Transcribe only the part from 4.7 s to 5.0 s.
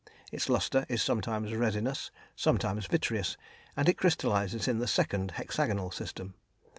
the